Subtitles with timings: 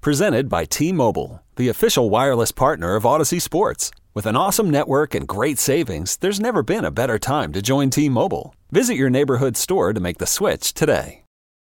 [0.00, 3.90] Presented by T Mobile, the official wireless partner of Audacy Sports.
[4.14, 7.90] With an awesome network and great savings, there's never been a better time to join
[7.90, 8.54] T Mobile.
[8.70, 11.24] Visit your neighborhood store to make the switch today.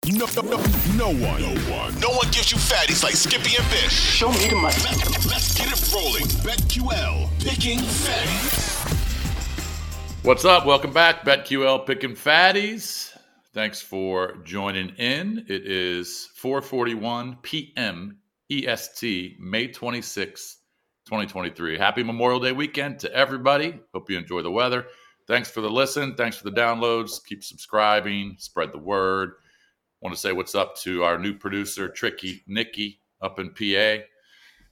[0.06, 0.58] No, no, no,
[0.94, 3.90] no one, no one, no one gives you fatties like Skippy and Bish.
[3.90, 4.76] Show me the money.
[4.84, 6.26] Let, let's get it rolling.
[6.46, 8.78] BetQL picking fatties.
[10.24, 10.66] What's up?
[10.66, 13.10] Welcome back, BetQL picking fatties.
[13.52, 15.44] Thanks for joining in.
[15.48, 18.19] It is 4:41 p.m.
[18.50, 20.56] EST, May 26th,
[21.06, 21.78] 2023.
[21.78, 23.78] Happy Memorial Day weekend to everybody.
[23.94, 24.86] Hope you enjoy the weather.
[25.26, 26.14] Thanks for the listen.
[26.16, 27.24] Thanks for the downloads.
[27.24, 28.34] Keep subscribing.
[28.38, 29.34] Spread the word.
[30.00, 34.02] Want to say what's up to our new producer, Tricky Nicky, up in PA.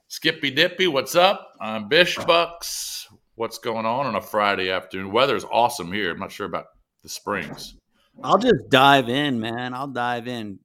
[0.09, 1.53] Skippy Dippy, what's up?
[1.61, 3.06] I'm Bish Bucks.
[3.34, 5.12] What's going on on a Friday afternoon?
[5.12, 6.12] Weather is awesome here.
[6.12, 6.67] I'm not sure about
[7.03, 7.77] the Springs.
[8.25, 9.75] I'll just dive in, man.
[9.75, 10.59] I'll dive in.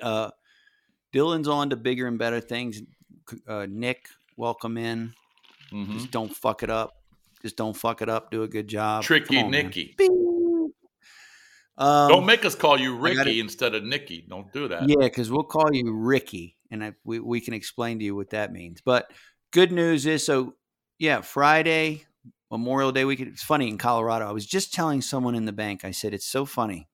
[0.00, 0.30] Uh,
[1.12, 2.82] Dylan's on to bigger and better things.
[3.46, 5.12] Uh, Nick, welcome in.
[5.72, 5.92] Mhm.
[5.94, 6.92] Just don't fuck it up.
[7.42, 8.30] Just don't fuck it up.
[8.30, 9.02] Do a good job.
[9.02, 9.50] Tricky on.
[9.50, 9.96] Nicky.
[11.78, 14.26] Um, Don't make us call you Ricky gotta- instead of Nicky.
[14.28, 14.86] Don't do that.
[14.88, 18.30] Yeah, because we'll call you Ricky, and I, we we can explain to you what
[18.30, 18.82] that means.
[18.84, 19.10] But
[19.50, 20.56] good news is, so
[20.98, 22.04] yeah, Friday
[22.50, 23.30] Memorial Day weekend.
[23.30, 24.28] It's funny in Colorado.
[24.28, 25.82] I was just telling someone in the bank.
[25.86, 26.86] I said it's so funny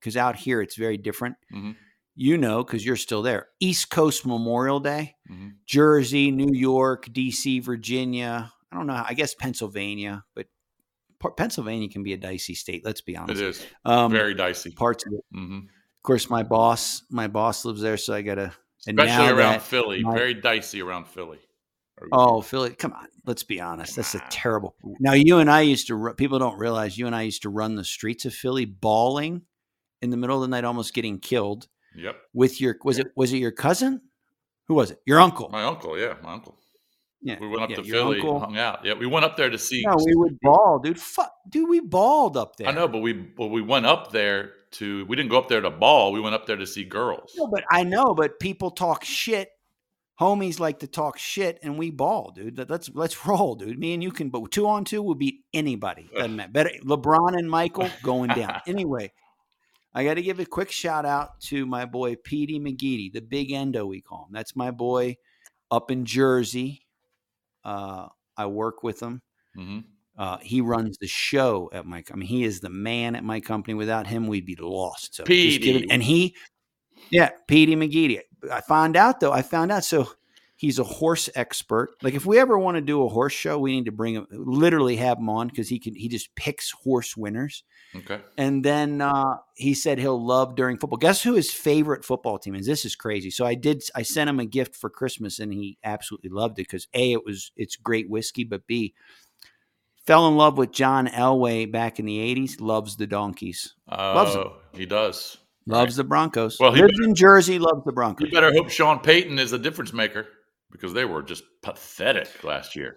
[0.00, 1.36] because out here it's very different.
[1.52, 1.76] Mhm.
[2.16, 3.48] You know, because you're still there.
[3.60, 5.54] East Coast Memorial Day, Mhm.
[5.66, 8.52] Jersey, New York, D.C., Virginia.
[8.70, 9.02] I don't know.
[9.06, 10.46] I guess Pennsylvania, but
[11.36, 12.84] Pennsylvania can be a dicey state.
[12.84, 13.40] Let's be honest.
[13.40, 14.70] is Um, very dicey.
[14.72, 15.24] parts of it.
[15.32, 15.58] hmm
[15.96, 18.52] Of course, my boss, my boss lives there, so I gotta.
[18.86, 20.02] Especially around Philly.
[20.02, 21.38] my- very dicey around Philly.
[22.12, 23.06] Oh, Philly, come on.
[23.24, 23.96] Let's be honest.
[23.96, 24.76] That's a terrible.
[25.00, 26.12] Now, you and I used to.
[26.18, 29.42] People don't realize you and I used to run the streets of Philly, bawling
[30.02, 31.68] in the middle of the night, almost getting killed.
[31.96, 32.16] Yep.
[32.32, 34.00] With your was it was it your cousin?
[34.68, 34.98] Who was it?
[35.06, 35.48] Your uncle?
[35.50, 36.58] My uncle, yeah, my uncle.
[37.20, 38.40] yeah, We went up yeah, to Philly, uncle.
[38.40, 38.84] hung out.
[38.84, 39.82] Yeah, we went up there to see.
[39.86, 40.98] No, we would ball, dude.
[41.00, 42.68] Fuck, dude, we balled up there.
[42.68, 45.04] I know, but we but we went up there to.
[45.06, 46.12] We didn't go up there to ball.
[46.12, 47.32] We went up there to see girls.
[47.36, 49.50] No, but I know, but people talk shit.
[50.20, 52.56] Homies like to talk shit, and we ball, dude.
[52.56, 53.78] Let- Let's let's roll, dude.
[53.78, 56.08] Me and you can, but two on two we'll beat anybody.
[56.14, 56.52] Doesn't matter.
[56.52, 58.60] Better LeBron and Michael going down.
[58.66, 59.12] anyway,
[59.94, 63.52] I got to give a quick shout out to my boy Petey McGeady, the Big
[63.52, 64.32] Endo we call him.
[64.32, 65.16] That's my boy
[65.70, 66.86] up in Jersey.
[67.64, 69.22] Uh, I work with him.
[69.54, 69.80] hmm
[70.16, 72.02] Uh, he runs the show at my.
[72.12, 73.74] I mean, he is the man at my company.
[73.74, 75.14] Without him, we'd be lost.
[75.16, 76.34] So just it- and he,
[77.10, 78.20] yeah, Petey McGeady.
[78.50, 79.32] I found out though.
[79.32, 79.84] I found out.
[79.84, 80.08] So
[80.64, 81.90] he's a horse expert.
[82.02, 84.26] Like if we ever want to do a horse show, we need to bring him.
[84.30, 85.94] Literally have him on because he can.
[85.94, 87.64] He just picks horse winners.
[87.94, 88.20] Okay.
[88.38, 90.96] And then uh, he said he'll love during football.
[90.96, 92.66] Guess who his favorite football team is?
[92.66, 93.30] This is crazy.
[93.30, 93.82] So I did.
[93.94, 97.24] I sent him a gift for Christmas, and he absolutely loved it because a it
[97.26, 98.94] was it's great whiskey, but b
[100.06, 102.58] fell in love with John Elway back in the '80s.
[102.58, 103.74] Loves the Donkeys.
[103.90, 104.42] Loves 'em.
[104.42, 105.36] Oh, he does.
[105.66, 106.58] Loves the Broncos.
[106.60, 107.58] Well, he lives in Jersey.
[107.58, 108.28] Loves the Broncos.
[108.28, 110.26] You better hope Sean Payton is a difference maker
[110.74, 112.96] because they were just pathetic last year.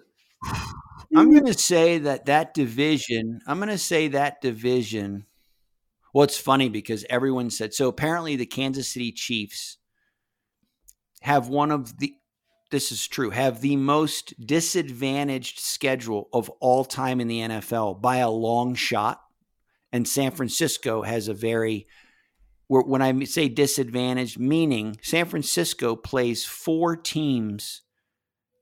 [1.16, 1.32] I'm hmm.
[1.32, 5.28] going to say that that division, I'm going to say that division.
[6.12, 7.88] Well, it's funny because everyone said so.
[7.88, 9.78] Apparently, the Kansas City Chiefs
[11.22, 12.16] have one of the,
[12.72, 18.18] this is true, have the most disadvantaged schedule of all time in the NFL by
[18.18, 19.22] a long shot.
[19.92, 21.86] And San Francisco has a very, where-
[22.68, 27.82] when I say disadvantaged, meaning San Francisco plays four teams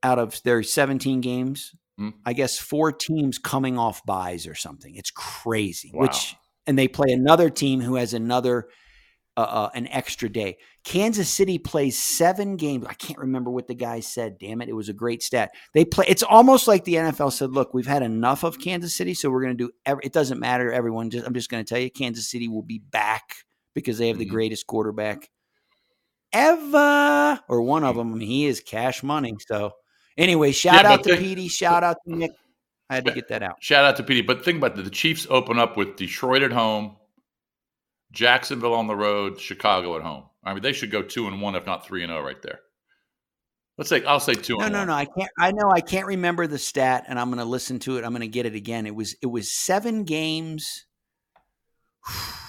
[0.02, 2.10] out of their 17 games Hmm.
[2.24, 4.94] I guess four teams coming off byes or something.
[4.94, 5.90] It's crazy.
[5.94, 6.02] Wow.
[6.02, 6.36] Which
[6.66, 8.68] and they play another team who has another
[9.36, 10.58] uh, uh, an extra day.
[10.84, 12.86] Kansas City plays seven games.
[12.88, 14.38] I can't remember what the guy said.
[14.38, 15.52] Damn it, it was a great stat.
[15.74, 16.04] They play.
[16.08, 19.42] It's almost like the NFL said, "Look, we've had enough of Kansas City, so we're
[19.42, 19.70] going to do.
[19.86, 21.10] Every, it doesn't matter, everyone.
[21.10, 23.36] Just I'm just going to tell you, Kansas City will be back
[23.76, 24.30] because they have the Mhm.
[24.30, 25.30] greatest quarterback
[26.32, 28.12] ever, or one of them.
[28.12, 29.36] I mean, he is cash money.
[29.46, 29.72] So
[30.16, 31.46] anyway, shout Yeah, out to Petey.
[31.46, 32.32] Shout out to Nick.
[32.90, 33.62] I had to get that out.
[33.62, 34.22] Shout out to PD.
[34.26, 34.82] But think about it.
[34.82, 36.96] The Chiefs open up with Detroit at home,
[38.12, 40.24] Jacksonville on the road, Chicago at home.
[40.44, 42.60] I mean, they should go two and one, if not three and zero, right there.
[43.76, 44.56] Let's say I'll say two.
[44.56, 44.86] No, no, one.
[44.88, 44.94] no.
[44.94, 45.30] I can't.
[45.38, 48.04] I know I can't remember the stat, and I'm going to listen to it.
[48.04, 48.86] I'm going to get it again.
[48.86, 50.86] It was it was seven games.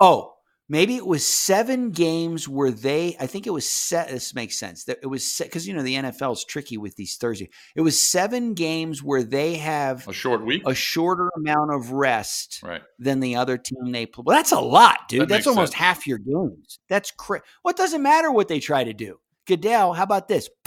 [0.00, 0.34] Oh,
[0.68, 3.16] maybe it was seven games where they.
[3.18, 4.08] I think it was set.
[4.08, 4.84] This makes sense.
[4.84, 7.48] That it was set because you know the NFL is tricky with these Thursday.
[7.74, 12.60] It was seven games where they have A short week, a shorter amount of rest
[12.62, 12.82] right?
[12.98, 14.24] than the other team they play.
[14.26, 15.22] Well, that's a lot, dude.
[15.22, 15.80] That that's almost sense.
[15.80, 16.78] half your games.
[16.88, 19.18] That's cra What doesn't matter what they try to do?
[19.46, 20.48] Goodell, how about this?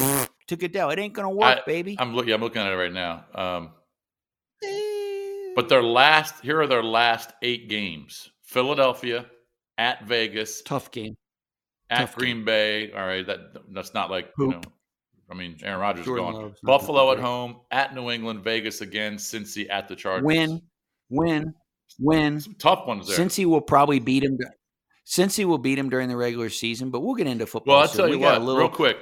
[0.48, 1.95] to Goodell, it ain't gonna work, I- baby.
[2.00, 2.33] I'm looking.
[2.33, 3.25] I'm looking at it right now.
[3.36, 3.69] Um,
[5.56, 9.25] but their last here are their last eight games: Philadelphia,
[9.81, 11.17] at Vegas, tough game.
[11.89, 12.91] at tough Green Bay.
[12.91, 13.39] All right, that
[13.73, 14.61] that's not like you know.
[15.29, 16.41] I mean, Aaron Rodgers is Jordan gone.
[16.43, 20.25] Love's Buffalo at home, at New England, Vegas again, Cincy at the Chargers.
[20.25, 20.61] Win,
[21.09, 21.53] win,
[21.99, 22.39] win.
[22.39, 23.17] Some tough ones there.
[23.17, 24.37] Cincy will probably beat him.
[25.07, 27.75] Cincy will beat him during the regular season, but we'll get into football.
[27.75, 27.97] well, I'll soon.
[27.97, 28.97] tell We you got what, a little- real quick.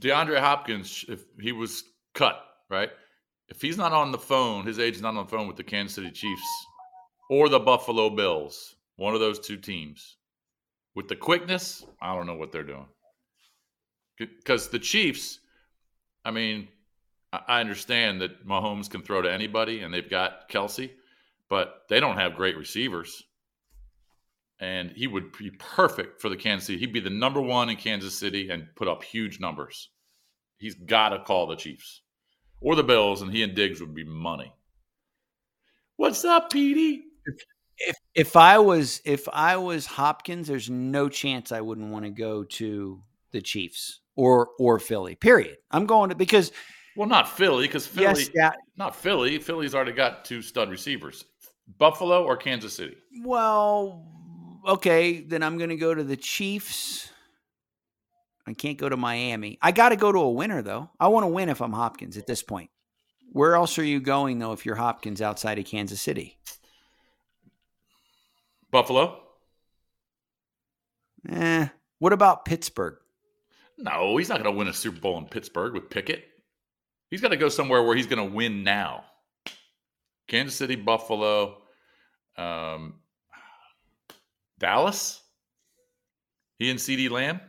[0.00, 1.82] DeAndre Hopkins, if he was
[2.14, 2.90] cut, right?
[3.48, 5.94] If he's not on the phone, his agent's not on the phone with the Kansas
[5.96, 6.46] City Chiefs
[7.30, 10.16] or the Buffalo Bills, one of those two teams,
[10.94, 12.86] with the quickness, I don't know what they're doing.
[14.18, 15.38] Because the Chiefs,
[16.24, 16.68] I mean,
[17.32, 20.90] I understand that Mahomes can throw to anybody and they've got Kelce,
[21.48, 23.22] but they don't have great receivers.
[24.60, 26.78] And he would be perfect for the Kansas City.
[26.78, 29.88] He'd be the number one in Kansas City and put up huge numbers.
[30.58, 32.02] He's got to call the Chiefs
[32.60, 34.52] or the Bills, and he and Diggs would be money.
[35.96, 37.02] What's up, Petey?
[37.78, 42.10] If if I was if I was Hopkins, there's no chance I wouldn't want to
[42.10, 43.02] go to
[43.32, 45.14] the Chiefs or or Philly.
[45.14, 45.56] Period.
[45.70, 46.52] I'm going to because
[46.96, 49.38] Well, not Philly, because Philly, yes, yeah, not Philly.
[49.38, 51.24] Philly's already got two stud receivers.
[51.78, 52.96] Buffalo or Kansas City?
[53.24, 54.04] well,
[54.66, 57.08] okay, then I'm going to go to the Chiefs.
[58.46, 59.58] I can't go to Miami.
[59.62, 60.90] I got to go to a winner though.
[60.98, 62.70] I want to win if I'm Hopkins at this point.
[63.30, 66.38] Where else are you going though if you're Hopkins outside of Kansas City?
[68.72, 69.20] Buffalo?
[71.28, 71.68] Eh.
[71.98, 72.96] What about Pittsburgh?
[73.78, 76.24] No, he's not going to win a Super Bowl in Pittsburgh with Pickett.
[77.10, 79.04] He's got to go somewhere where he's going to win now.
[80.26, 81.58] Kansas City, Buffalo,
[82.36, 82.94] um,
[84.58, 85.22] Dallas.
[86.58, 87.40] He and CeeDee Lamb.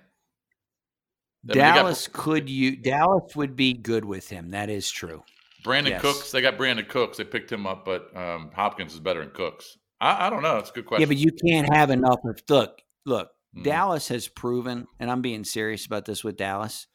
[1.50, 4.52] I mean, got Dallas could you Dallas would be good with him.
[4.52, 5.24] That is true.
[5.64, 6.02] Brandin Yes.
[6.02, 6.32] Cooks.
[6.32, 7.18] They got Brandin Cooks.
[7.18, 9.78] They picked him up, but um, Hopkins is better than Cooks.
[10.04, 10.58] I, I don't know.
[10.58, 11.02] It's a good question.
[11.02, 13.64] Yeah, but you can't have enough of look, look, Mhm.
[13.64, 16.88] Dallas has proven, and I'm being serious about this with Dallas,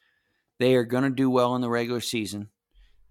[0.59, 2.51] they are gonna do well in the regular season.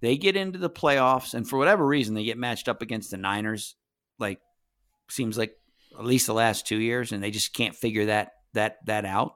[0.02, 3.18] They get into the playoffs, and for whatever reason, they get matched up against the
[3.18, 3.76] Niners,
[4.20, 4.40] like
[5.10, 5.56] seems like
[5.98, 9.36] at least the last two years, and they just can't figure that that that out.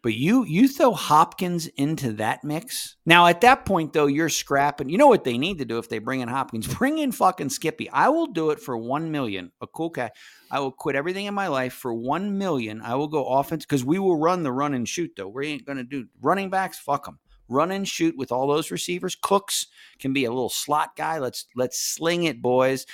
[0.00, 2.96] But you you throw Hopkins into that mix.
[3.04, 4.88] Now at that point though, you're scrapping.
[4.88, 6.72] You know what they need to do if they bring in Hopkins?
[6.78, 7.90] Bring in fucking Skippy.
[7.90, 9.50] I will do it for one million.
[9.60, 10.10] A cool guy.
[10.50, 12.80] I will quit everything in my life for one million.
[12.80, 15.28] I will go offense because we will run the run and shoot though.
[15.28, 16.78] We ain't gonna do running backs.
[16.78, 17.18] Fuck them.
[17.48, 19.16] Run and shoot with all those receivers.
[19.20, 19.66] Cooks
[19.98, 21.18] can be a little slot guy.
[21.18, 22.86] Let's let's sling it, boys.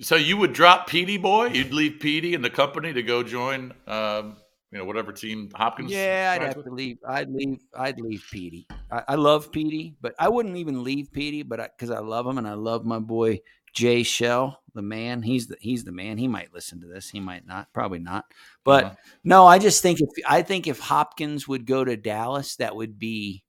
[0.00, 1.46] So you would drop Petey boy?
[1.46, 4.36] You'd leave Petey and the company to go join, um,
[4.74, 5.92] you know, whatever team Hopkins.
[5.92, 6.66] Yeah, I'd have with?
[6.66, 6.98] to leave.
[7.06, 7.60] I'd leave.
[7.78, 8.66] I'd leave Petey.
[8.90, 12.38] I, I love Petey, but I wouldn't even leave Petey, but because I, love him
[12.38, 13.38] and I love my boy
[13.72, 15.22] Jay Shell, the man.
[15.22, 16.18] He's the he's the man.
[16.18, 17.08] He might listen to this.
[17.08, 17.72] He might not.
[17.72, 18.24] Probably not.
[18.64, 18.94] But Uh-huh.
[19.22, 22.98] no, I just think if I think if Hopkins would go to Dallas, that would
[22.98, 23.44] be.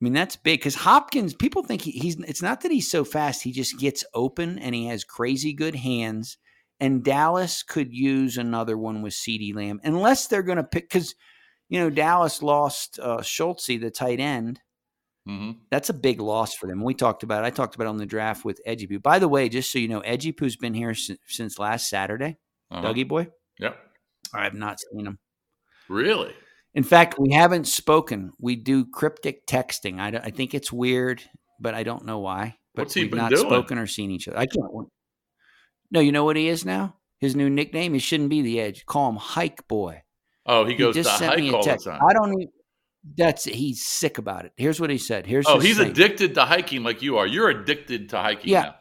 [0.00, 1.34] I mean, that's big because Hopkins.
[1.34, 2.18] People think he, he's.
[2.20, 3.42] It's not that he's so fast.
[3.42, 6.38] He just gets open and he has crazy good hands.
[6.80, 11.14] And Dallas could use another one with CeeDee Lamb, unless they're going to pick because
[11.68, 14.60] you know, Dallas lost uh, Schultz, the tight end.
[15.28, 15.58] Mhm.
[15.70, 16.82] That's a big loss for them.
[16.82, 17.46] We talked about it.
[17.46, 18.98] I talked about it on the draft with Edgy Poo.
[18.98, 22.38] By the way, just so you know, Edgy Poo's been here since, since last Saturday.
[22.70, 22.82] Uh-huh.
[22.92, 23.76] Dougie boy, Yep.
[24.34, 25.18] I have not seen him.
[25.88, 26.32] Really?
[26.74, 28.32] In fact, we haven't spoken.
[28.40, 30.00] We do cryptic texting.
[30.00, 31.22] I, I think it's weird,
[31.60, 32.56] but I don't know why.
[32.74, 33.42] But What's he we've not doing?
[33.42, 34.38] spoken or seen each other.
[34.38, 34.66] I can't.
[35.90, 36.96] No, you know what he is now?
[37.18, 37.92] His new nickname.
[37.94, 38.86] He shouldn't be the edge.
[38.86, 40.02] Call him Hike Boy.
[40.46, 41.86] Oh, he goes to just sent me hike a all the text.
[41.86, 42.00] time.
[42.08, 42.48] I don't even.
[43.16, 44.52] That's he's sick about it.
[44.56, 45.26] Here's what he said.
[45.26, 45.90] Here's Oh, he's thing.
[45.90, 47.26] addicted to hiking like you are.
[47.26, 48.62] You're addicted to hiking Yeah.
[48.62, 48.74] now.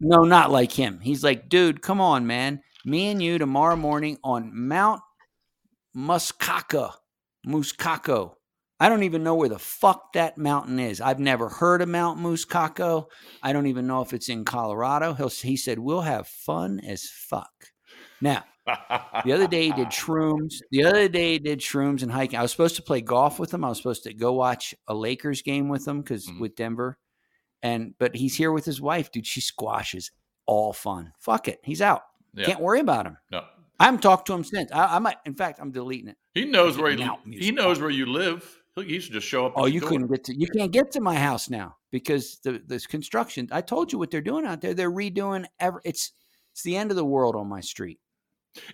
[0.00, 0.98] No, not like him.
[1.00, 2.60] He's like, dude, come on, man.
[2.84, 5.00] Me and you tomorrow morning on Mount
[5.96, 6.92] Muskaka,
[7.46, 8.34] Muskako.
[8.82, 11.00] I don't even know where the fuck that mountain is.
[11.00, 13.06] I've never heard of Mount Muskako.
[13.42, 15.14] I don't even know if it's in Colorado.
[15.14, 17.52] He'll, he said, we'll have fun as fuck.
[18.20, 20.54] Now, the other day he did shrooms.
[20.72, 22.38] The other day he did shrooms and hiking.
[22.38, 23.64] I was supposed to play golf with him.
[23.64, 26.40] I was supposed to go watch a Lakers game with him because Mhm.
[26.40, 26.98] with Denver.
[27.62, 29.26] And but he's here with his wife, dude.
[29.28, 30.10] She squashes
[30.46, 31.12] all fun.
[31.20, 31.60] Fuck it.
[31.62, 32.02] He's out.
[32.34, 32.46] Yeah.
[32.46, 33.18] Can't worry about him.
[33.30, 33.44] No.
[33.78, 34.72] I haven't talked to him since.
[34.72, 36.16] I, I might in fact I'm deleting it.
[36.34, 38.58] He knows where he, he knows where you live.
[38.76, 39.52] He he should just show up.
[39.56, 39.90] Oh, you door.
[39.90, 43.48] couldn't get to you can't get to my house now because the this construction.
[43.52, 44.74] I told you what they're doing out there.
[44.74, 46.12] They're redoing ever it's
[46.52, 47.98] it's the end of the world on my street.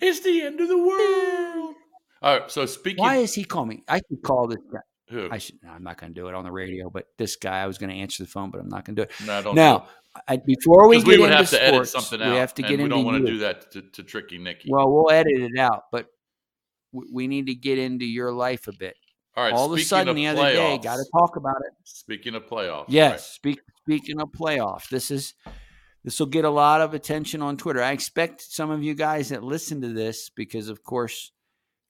[0.00, 1.74] It's the end of the world.
[2.22, 2.50] All right.
[2.50, 3.02] So speaking.
[3.02, 3.84] Why is he calling me?
[3.88, 4.80] I could call this guy.
[5.10, 5.28] Who?
[5.30, 5.56] I should.
[5.62, 6.90] no, I'm not going to do it on the radio.
[6.90, 9.04] But this guy, I was going to answer the phone, but I'm not going to
[9.04, 9.26] do it.
[9.26, 9.54] no, don't.
[9.54, 9.86] now,
[10.26, 12.32] I, before we get we, would into have to edit something out.
[12.32, 14.38] we have to get and we into don't want to do that to, to tricky
[14.38, 14.68] Nicky.
[14.70, 16.06] Well, we'll edit it out, but
[16.92, 18.96] we need to get into your life a bit.
[19.38, 19.52] All right.
[19.52, 21.72] All of a sudden, of the other day, got to talk about it.
[21.84, 22.86] Speaking of playoffs.
[22.88, 23.30] Yes.
[23.30, 25.34] Speak, speaking of playoffs, this is
[26.02, 27.80] this will get a lot of attention on Twitter.
[27.80, 31.30] I expect some of you guys that listen to this because, of course,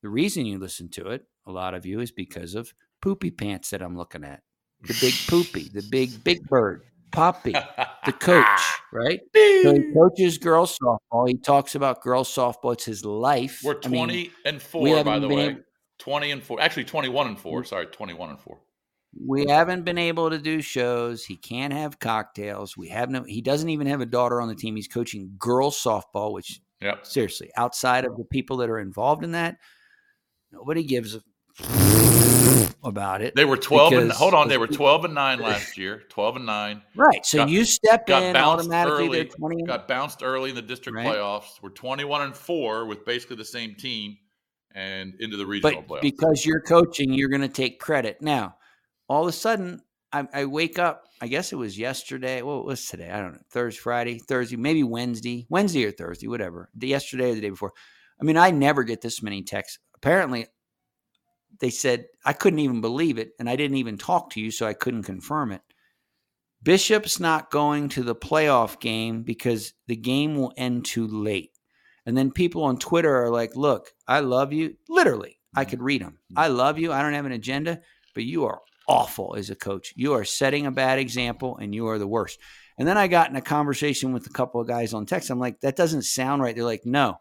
[0.02, 3.70] the reason you listen to it, a lot of you, is because of poopy pants
[3.70, 4.42] that I'm looking at.
[4.82, 8.60] The big poopy, the big big bird, Poppy, the coach,
[8.92, 9.20] right?
[9.34, 11.26] So he coaches girls softball.
[11.26, 12.74] He talks about girls softball.
[12.74, 13.62] It's his life.
[13.64, 15.44] We're I mean, 20 and 4, by the way.
[15.46, 15.60] able-
[15.98, 16.60] 20 and 4.
[16.60, 17.62] Actually, 21 and 4.
[17.62, 17.66] Mm.
[17.66, 18.58] Sorry, 21 and 4.
[19.26, 21.24] we haven't been able to do shows.
[21.24, 22.76] He can't have cocktails.
[22.76, 23.22] We have no.
[23.24, 24.76] He doesn't even have a daughter on the team.
[24.76, 27.06] He's coaching girls softball, which Yep.
[27.06, 29.56] seriously, outside of the people that are involved in that,
[30.52, 31.22] nobody gives a
[32.84, 33.34] about it.
[33.34, 36.04] They were 12 and hold on, they were 12 and 9 last year.
[36.08, 36.82] 12 and 9.
[36.94, 37.26] right.
[37.26, 39.06] So got- you step in automatically.
[39.06, 39.22] early.
[39.22, 39.56] They're twenty.
[39.58, 41.06] and- Got bounced early in the district Right.
[41.06, 41.60] playoffs.
[41.60, 44.16] We're 21 and 4 with basically the same team
[44.74, 46.02] and into the regional but playoffs.
[46.02, 48.20] because you're coaching, you're going to take credit.
[48.20, 48.56] Now,
[49.08, 49.82] all of a sudden,
[50.12, 51.04] I, I wake up.
[51.20, 52.42] I guess it was yesterday.
[52.42, 53.10] What was today?
[53.10, 53.40] I don't know.
[53.50, 56.70] Thursday, Friday, Thursday, maybe Wednesday, Wednesday or Thursday, whatever.
[56.74, 57.72] The yesterday or the day before.
[58.20, 59.78] I mean, I never get this many texts.
[59.94, 60.46] Apparently,
[61.60, 64.66] they said I couldn't even believe it, and I didn't even talk to you, so
[64.66, 65.62] I couldn't confirm it.
[66.62, 71.52] Bishop's not going to the playoff game because the game will end too late.
[72.08, 74.76] And then people on Twitter are like, look, I love you.
[74.88, 75.70] Literally, I mm-hmm.
[75.70, 76.12] could read them.
[76.32, 76.38] Mm-hmm.
[76.38, 76.90] I love you.
[76.90, 77.82] I don't have an agenda,
[78.14, 79.92] but you are awful as a coach.
[79.94, 82.38] You are setting a bad example and you are the worst.
[82.78, 85.28] And then I got in a conversation with a couple of guys on text.
[85.28, 86.56] I'm like, that doesn't sound right.
[86.56, 87.20] They're like, no,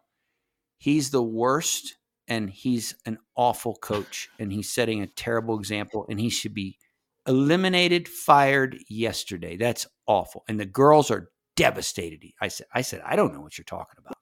[0.77, 1.98] he's the worst
[2.29, 6.77] and he's an awful coach and he's setting a terrible example and he should be
[7.27, 9.58] eliminated, fired yesterday.
[9.58, 10.46] That's awful.
[10.48, 12.24] And the girls are devastated.
[12.39, 14.16] I said, I said, I don't know what you're talking about.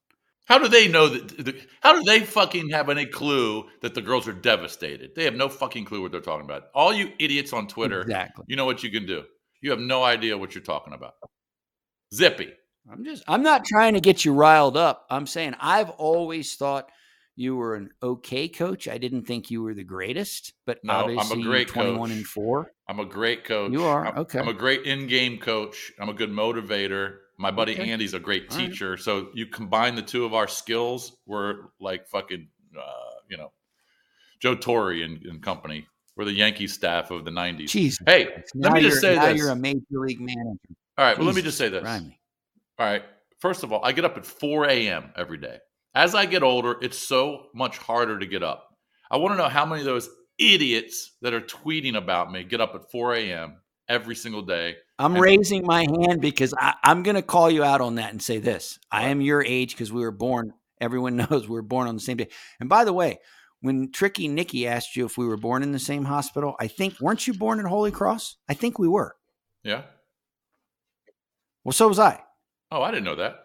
[0.46, 1.28] How do they know that?
[1.46, 5.16] The, how do they fucking have any clue that the girls are devastated?
[5.16, 6.66] They have no fucking clue what they're talking about.
[6.76, 8.46] All you idiots on Twitter, Exactly.
[8.48, 9.24] you know what you can do.
[9.62, 11.14] You have no idea what you're talking about.
[12.14, 12.52] Zippy.
[12.92, 15.06] I'm just I'm not trying to get you riled up.
[15.10, 16.90] I'm saying I've always thought
[17.36, 18.88] you were an okay coach.
[18.88, 22.18] I didn't think you were the greatest, but No, I'm a obviously great 21 coach.
[22.18, 22.72] and 4.
[22.88, 23.72] I'm a great coach.
[23.74, 24.06] You are?
[24.06, 24.40] I'm, Okay.
[24.40, 25.92] I'm a great in-game coach.
[26.00, 27.16] I'm a good motivator.
[27.38, 27.90] My buddy Okay.
[27.92, 28.70] Andy's a great All right.
[28.72, 28.98] teacher.
[28.98, 32.82] So you combine the two of our skills, we're like fucking, uh,
[33.30, 33.52] you know,
[34.40, 35.86] Joe Torre and, and company.
[36.16, 37.68] We're the Yankee staff of the '90s.
[37.70, 38.00] Jesus.
[38.06, 38.52] Hey, Christ.
[38.56, 39.38] let me just you're- say now this.
[39.38, 40.60] you're a major league manager.
[40.98, 41.82] All right, well, let me just say this.
[41.82, 42.06] Christ.
[42.80, 43.04] All right.
[43.40, 45.12] First of all, I get up at 4 a.m.
[45.18, 45.58] every day.
[45.94, 48.70] As I get older, it's so much harder to get up.
[49.12, 52.62] I want to know how many of those idiots that are tweeting about me get
[52.62, 53.58] up at 4 a.m.
[53.88, 54.76] every single day.
[55.00, 58.12] I'm And- raising my hand because I, I'm going to call you out on that
[58.12, 58.80] and say this.
[58.92, 60.54] I am your age because we were born.
[60.82, 62.30] Everyone knows we were born on the same day.
[62.60, 63.20] And by the way,
[63.62, 67.00] when Tricky Nicky asked you if we were born in the same hospital, I think
[67.00, 68.38] weren't you born at Holy Cross?
[68.48, 69.16] I think we were.
[69.64, 69.84] Yeah.
[71.64, 72.22] Well, so was I.
[72.72, 73.38] Oh, I didn't know that.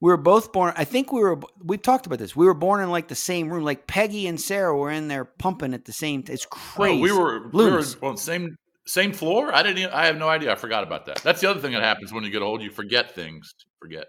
[0.00, 0.74] We were both born.
[0.76, 1.38] I think we were.
[1.62, 2.34] We've talked about this.
[2.34, 3.62] We were born in like the same room.
[3.62, 6.24] Like Peggy and Sarah were in there pumping at the same.
[6.28, 7.00] It's Oh, crazy.
[7.00, 8.56] we were we were on the same
[8.86, 9.54] same floor.
[9.54, 9.78] I didn't.
[9.78, 10.52] Even, I have no idea.
[10.52, 11.22] I forgot about that.
[11.22, 12.62] That's the other thing that happens when you get old.
[12.62, 13.54] You forget things.
[13.80, 14.06] Forget.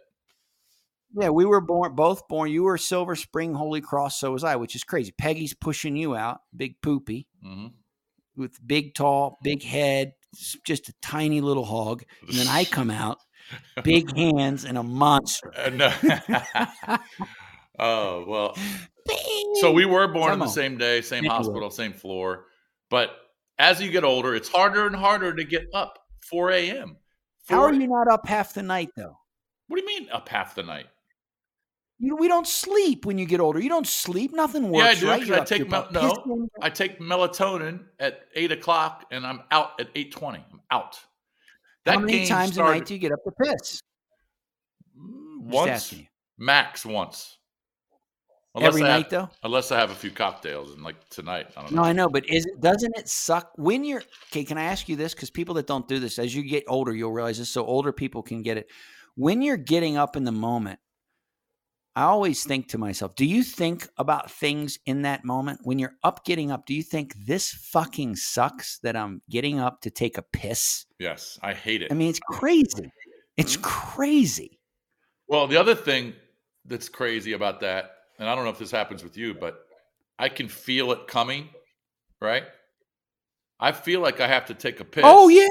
[1.15, 2.49] Yeah, we were born both born.
[2.49, 5.13] You were Silver Spring Holy Cross, so was I, which is crazy.
[5.15, 7.67] Peggy's pushing you out, big poopy, hmm
[8.35, 10.13] with big, tall, big head,
[10.65, 12.03] just a tiny little hog.
[12.27, 13.19] And then I come out
[13.83, 15.51] big hands, and a monster.
[15.55, 15.93] Uh, no.
[17.79, 18.57] oh well.
[19.59, 22.45] So we were born on the same day, same hospital, same floor.
[22.89, 23.11] But
[23.63, 25.97] as you get older, it's harder and harder to get up
[26.29, 26.97] 4 a.m.
[27.47, 29.17] How are 4 you not up half the night though?
[29.67, 30.87] What do you mean up half the night?
[31.99, 33.61] You, know, we don't sleep when you get older.
[33.61, 34.33] You don't sleep.
[34.33, 35.01] Nothing works.
[35.01, 35.41] yeah, I do right?
[35.41, 36.47] I take mel- no, pissing.
[36.61, 40.43] I take melatonin at eight o'clock, and I'm out at eight twenty.
[40.51, 40.99] I'm out.
[41.85, 43.81] How many times a started night do you get up to piss?
[44.99, 45.95] Mm, once,
[46.37, 47.37] max once.
[48.59, 49.29] Every I night have, though.
[49.43, 51.81] unless I have a few cocktails, and like tonight, I don't know.
[51.81, 54.43] No, I know, but is it doesn't it suck when you're okay?
[54.43, 55.15] Can I ask you this?
[55.15, 57.49] Because people that don't do this, as you get older, you'll realize this.
[57.49, 58.69] So older people can get it.
[59.15, 60.79] When you're getting up in the moment,
[61.95, 65.95] I always think to myself, do you think about things in that moment when you're
[66.03, 66.65] up getting up?
[66.65, 70.85] Do you think this fucking sucks that I'm getting up to take a piss?
[70.99, 71.91] Yes, I hate it.
[71.91, 72.91] I mean, it's crazy.
[73.37, 73.63] It's mm-hmm.
[73.63, 74.59] crazy.
[75.27, 76.13] Well, the other thing
[76.65, 79.65] that's crazy about that, and I don't know if this happens with you, but
[80.19, 81.49] I can feel it coming,
[82.21, 82.43] right?
[83.59, 85.03] I feel like I have to take a piss.
[85.05, 85.47] Oh yeah,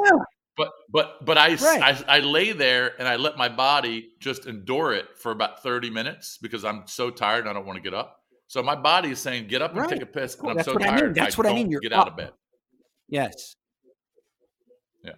[0.56, 1.82] But but but I, Right.
[2.08, 5.90] I I lay there and I let my body just endure it for about 30
[5.90, 8.18] minutes because I'm so tired and I don't want to get up.
[8.48, 9.88] So my body is saying, get up and Right.
[9.88, 10.34] take a piss.
[10.34, 10.50] Cool.
[10.50, 10.98] And I'm That's so what I mean.
[10.98, 11.14] tired.
[11.14, 11.70] That's what I mean.
[11.70, 12.08] You're get out up.
[12.08, 12.32] of bed.
[13.08, 13.56] yes,
[15.02, 15.12] Yeah.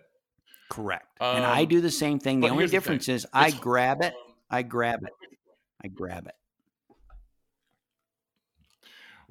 [0.70, 1.06] correct.
[1.20, 2.40] and I Um, do the same thing.
[2.40, 4.14] The only here's the difference is I grab it.
[4.50, 5.12] I grab it.
[5.82, 6.34] I grab it.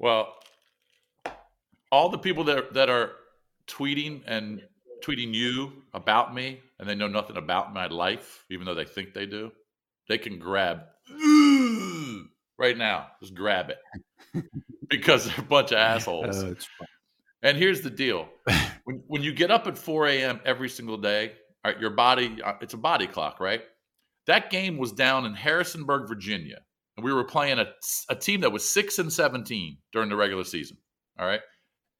[0.04, 0.34] Well,
[1.90, 3.12] all the people that that are
[3.66, 4.60] tweeting and
[5.02, 9.14] tweeting you about me, and they know nothing about my life, even though they think
[9.14, 9.50] they do,
[10.10, 10.82] they can grab
[12.58, 13.06] right now.
[13.18, 14.44] Just grab it
[14.90, 16.36] because they're a bunch of assholes.
[16.36, 16.56] Fun.
[17.42, 18.28] And here's the deal:
[18.84, 20.38] when when you get up at 4 a.m.
[20.44, 21.32] every single day,
[21.64, 23.62] all right, your body uh, it's a body clock, right?
[24.26, 26.58] That game was down in Harrisonburg, Virginia,
[26.96, 27.66] and we were playing a,
[28.08, 30.76] a team that was six and 17 during the regular season.
[31.18, 31.40] All right,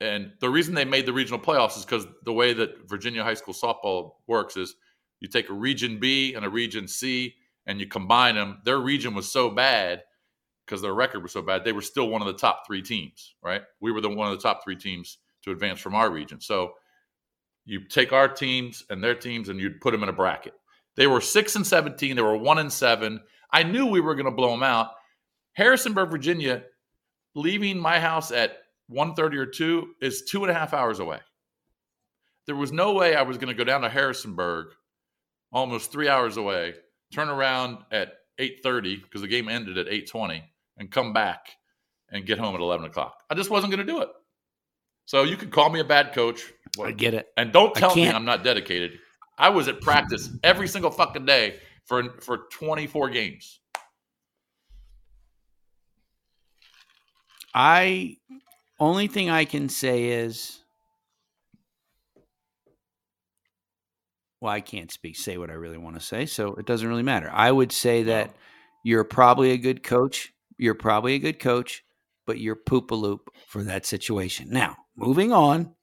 [0.00, 3.34] and the reason they made the regional playoffs is because the way that Virginia high
[3.34, 4.74] school softball works is
[5.20, 7.34] you take a region B and a region C
[7.66, 8.58] and you combine them.
[8.64, 10.02] Their region was so bad
[10.66, 13.34] because their record was so bad, they were still one of the top three teams,
[13.42, 13.62] right?
[13.80, 16.40] We were the one of the top three teams to advance from our region.
[16.40, 16.72] So
[17.66, 20.54] you take our teams and their teams and you'd put them in a bracket.
[20.96, 22.16] They were six and 17.
[22.16, 23.20] They were one and seven.
[23.54, 24.90] I knew we were going to blow them out.
[25.52, 26.64] Harrisonburg, Virginia,
[27.36, 28.56] leaving my house at
[28.90, 31.20] 1.30 or 2 is two and a half hours away.
[32.46, 34.72] There was no way I was going to go down to Harrisonburg,
[35.52, 36.74] almost three hours away,
[37.12, 40.42] turn around at 8.30 because the game ended at 8.20
[40.78, 41.46] and come back
[42.10, 43.14] and get home at 11 o'clock.
[43.30, 44.08] I just wasn't going to do it.
[45.06, 46.42] So you could call me a bad coach.
[46.82, 47.28] I get it.
[47.36, 48.98] And don't tell me I'm not dedicated.
[49.38, 53.60] I was at practice every single fucking day for for 24 games.
[57.54, 58.16] I
[58.80, 60.60] only thing I can say is
[64.40, 67.02] well, I can't speak say what I really want to say, so it doesn't really
[67.02, 67.30] matter.
[67.32, 68.34] I would say that
[68.84, 70.34] you're probably a good coach.
[70.58, 71.82] You're probably a good coach,
[72.26, 74.48] but you're poop a loop for that situation.
[74.50, 75.74] Now, moving on.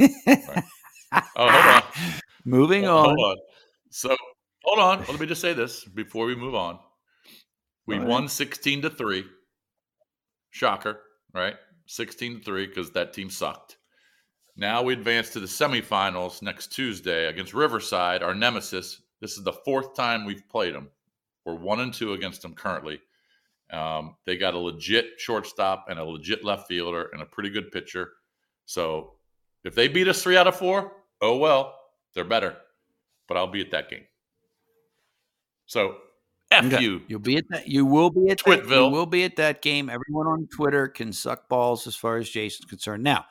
[0.00, 1.82] Oh, hold on.
[2.46, 3.16] moving Hold- on.
[3.16, 3.36] Hold on.
[3.90, 4.16] So
[4.66, 5.04] hold on.
[5.08, 6.78] Let me just say this before we move on.
[7.86, 8.08] We ahead.
[8.08, 9.24] won 16 to 3.
[10.50, 11.00] Shocker,
[11.32, 11.54] right?
[11.86, 13.76] 16 to 3 because that team sucked.
[14.56, 19.02] Now we advance to the semifinals next Tuesday against Riverside, our nemesis.
[19.20, 20.88] This is the fourth time we've played them.
[21.44, 23.00] We're one and two against them currently.
[23.70, 27.70] Um, they got a legit shortstop and a legit left fielder and a pretty good
[27.70, 28.12] pitcher.
[28.64, 29.12] So
[29.64, 31.78] if they beat us three out of four, oh well,
[32.14, 32.56] they're better.
[33.28, 34.04] But I'll be at that game.
[35.66, 35.96] So
[36.50, 36.82] F Okay.
[36.82, 37.02] you.
[37.08, 37.68] You'll be at that.
[37.68, 38.68] You will be at that.
[38.68, 39.90] You will be at that game.
[39.90, 43.02] Everyone on Twitter can suck balls as far as Jason's concerned.
[43.02, 43.26] Now,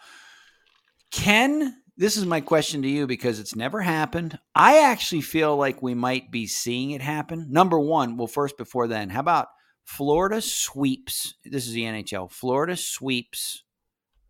[1.11, 4.37] Ken, this is my question to you because it's never happened.
[4.53, 7.47] I actually feel like we might be seeing it happen.
[7.49, 9.47] Number one, well, first before then, how about
[9.85, 11.35] Florida sweeps?
[11.45, 12.29] This is the NHL.
[12.31, 13.63] Florida sweeps.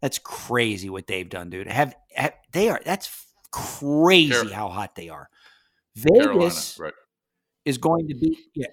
[0.01, 1.67] That's crazy what they've done, dude.
[1.67, 3.09] Have, have they are that's
[3.49, 5.29] crazy Car- how hot they are.
[6.05, 6.93] Carolina, Vegas right?
[7.65, 8.67] Is going to beat yeah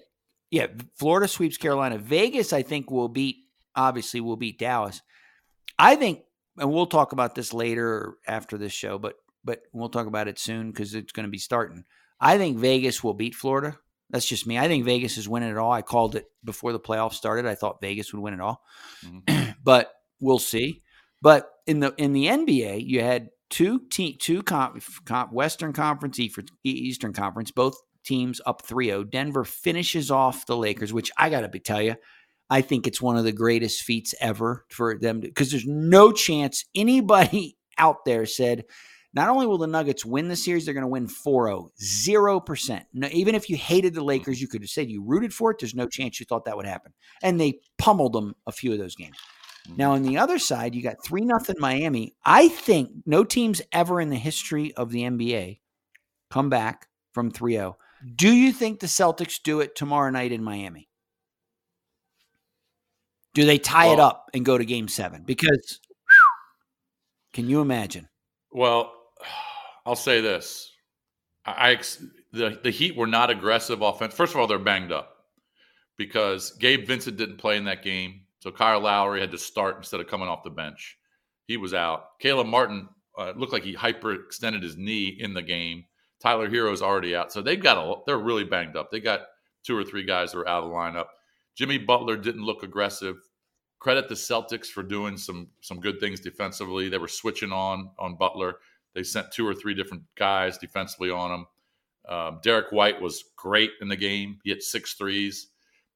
[0.51, 1.97] yeah Florida sweeps Carolina.
[1.97, 3.37] Vegas I think will beat
[3.75, 5.01] obviously will beat Dallas.
[5.77, 6.21] I think
[6.57, 10.39] and we'll talk about this later after this show, but but we'll talk about it
[10.39, 11.83] soon because it's going to be starting.
[12.19, 13.77] I think Vegas will beat Florida.
[14.09, 14.59] That's just me.
[14.59, 15.71] I think Vegas is winning it all.
[15.71, 17.45] I called it before the playoffs started.
[17.47, 18.61] I thought Vegas would win it all,
[19.03, 19.55] Mhm.
[19.63, 20.83] but we'll see.
[21.21, 26.19] But in the in the NBA, you had two te- two comp, comp, Western Conference,
[26.63, 29.09] Eastern Conference, both teams up 3-0.
[29.09, 31.95] Denver finishes off the Lakers, which I got to tell you,
[32.49, 36.65] I think it's one of the greatest feats ever for them because there's no chance
[36.75, 38.65] anybody out there said
[39.13, 42.41] not only will the Nuggets win the series, they're going to win 4 0.
[42.41, 42.81] 0%.
[42.93, 44.07] No, even if you hated the hmm.
[44.07, 45.59] Lakers, you could have said you rooted for it.
[45.59, 46.93] There's no chance you thought that would happen.
[47.21, 49.17] And they pummeled them a few of those games.
[49.77, 49.95] Now, hmm.
[49.95, 52.15] on the other side, you got 3 nothing Miami.
[52.25, 55.59] I think no teams ever in the history of the NBA
[56.31, 57.77] come back from 3 0.
[58.15, 60.89] Do you think the Celtics do it tomorrow night in Miami?
[63.33, 65.23] Do they tie well, it up and go to game seven?
[65.25, 65.79] Because
[67.33, 68.07] can you imagine?
[68.51, 68.93] Well,
[69.85, 70.71] I'll say this:
[71.45, 71.79] I, I
[72.31, 74.13] the the Heat were not aggressive offense.
[74.13, 75.15] First of all, they're banged up
[75.97, 79.99] because Gabe Vincent didn't play in that game, so Kyle Lowry had to start instead
[79.99, 80.97] of coming off the bench.
[81.47, 82.19] He was out.
[82.19, 82.87] Caleb Martin
[83.17, 85.85] uh, looked like he hyperextended his knee in the game.
[86.23, 88.01] Tyler Herro's already out, so they've got a.
[88.07, 88.89] They're really banged up.
[88.89, 89.23] They got
[89.63, 91.07] two or three guys that are out of the lineup.
[91.55, 93.17] Jimmy Butler didn't look aggressive.
[93.79, 96.87] Credit the Celtics for doing some some good things defensively.
[96.87, 98.55] They were switching on on Butler.
[98.95, 101.45] They sent two or three different guys defensively on him.
[102.07, 104.39] Um, Derrick White was great in the game.
[104.45, 105.47] He hit six threes.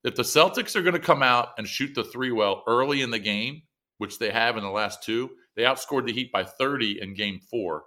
[0.03, 3.11] If the Celtics are going to come out and shoot the three well early in
[3.11, 3.61] the game,
[3.97, 7.39] which they have in the last two, they outscored the Heat by 30 in game
[7.49, 7.83] four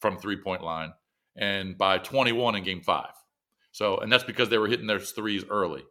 [0.00, 0.92] from three point line
[1.40, 3.12] and by 21 in game five.
[3.72, 5.82] So, and that's because they were hitting their threes early.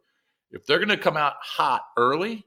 [0.50, 2.44] If they're going to come out hot early,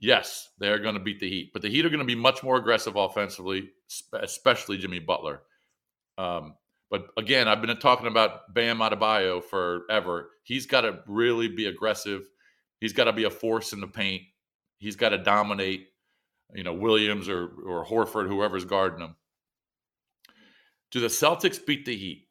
[0.00, 2.42] yes, they're going to beat the Heat, but the Heat are going to be much
[2.42, 3.70] more aggressive offensively,
[4.12, 5.42] especially Jimmy Butler.
[6.18, 6.54] Um,
[6.90, 10.30] but again, I've been talking about Bam Adebayo forever.
[10.42, 12.28] He's got to really be aggressive.
[12.80, 14.22] He's got to be a force in the paint.
[14.78, 15.88] He's got to dominate,
[16.54, 19.14] you know, Williams or or Horford, whoever's guarding him.
[20.90, 22.26] Do the Celtics beat the Heat?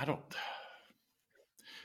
[0.00, 0.20] I don't.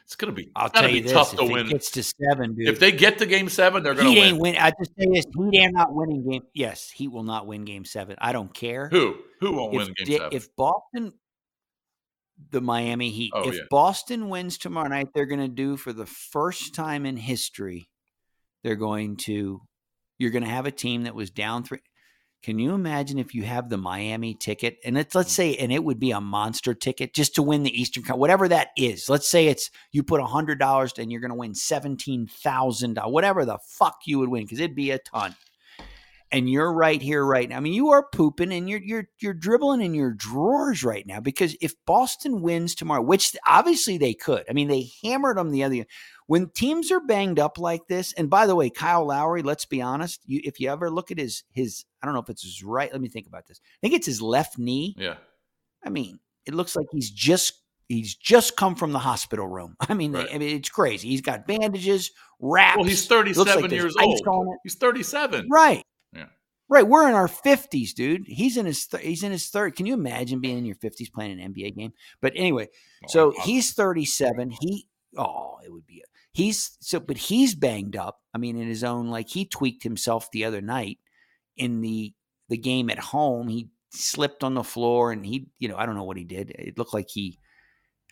[0.05, 0.51] It's going to be.
[0.53, 1.67] I'll tell you this: tough if to it win.
[1.69, 2.67] gets to seven, dude.
[2.67, 4.33] If they get to Game Seven, they're going to Heat win.
[4.33, 4.55] ain't win.
[4.57, 6.41] I just say this: Heat are not winning game.
[6.53, 8.17] Yes, Heat will not win Game Seven.
[8.19, 8.89] I don't care.
[8.89, 9.15] Who?
[9.39, 10.29] Who won't if, win Game di- Seven?
[10.33, 11.13] If Boston,
[12.51, 13.61] the Miami Heat, Oh, if yeah.
[13.69, 17.87] Boston wins tomorrow night, they're going to do for the first time in history.
[18.61, 19.61] They're going to.
[20.19, 21.79] You're going to have a team that was down three.
[22.43, 25.81] Can you imagine if you have the Miami ticket and it's let's say and it
[25.81, 29.07] would be a monster ticket just to win the Eastern Cup, whatever that is.
[29.09, 33.13] Let's say it's you put hundred dollars and you're going to win seventeen thousand dollars,
[33.13, 35.35] whatever the fuck you would win because it'd be a ton.
[36.33, 37.57] And you're right here, right now.
[37.57, 41.21] I mean, you are pooping and you're you're you're dribbling in your drawers right now
[41.21, 44.43] because if Boston wins tomorrow, which obviously they could.
[44.49, 45.85] I mean, they hammered them the other.
[46.27, 49.81] When teams are banged up like this, and by the way, Kyle Lowry, let's be
[49.81, 52.63] honest, you, if you ever look at his his, I don't know if it's his
[52.63, 52.91] right.
[52.91, 53.59] Let me think about this.
[53.63, 54.95] I think it's his left knee.
[54.97, 55.15] yeah,
[55.83, 57.53] I mean, it looks like he's just
[57.89, 59.75] he's just come from the hospital room.
[59.81, 60.29] I mean, Right.
[60.33, 61.09] I mean, it's crazy.
[61.09, 62.77] He's got bandages, wraps.
[62.77, 64.55] well, he's 37 like years old.
[64.63, 65.47] He's 37.
[65.51, 65.83] Right.
[66.13, 66.25] Yeah.
[66.69, 66.87] Right.
[66.87, 68.23] We're in our fifties, dude.
[68.25, 69.75] He's in his th- he's in his third.
[69.75, 71.91] Can you imagine being in your fifties playing an NBA game?
[72.21, 72.69] But anyway,
[73.03, 74.49] Oh, so he's thirty seven.
[74.61, 78.19] He oh, it would be a, he's so, but he's banged up.
[78.33, 80.99] I mean, in his own like he tweaked himself the other night
[81.55, 82.13] in the
[82.49, 83.47] the game at home.
[83.47, 86.49] He slipped on the floor and he, you know, I don't know what he did.
[86.51, 87.39] It looked like he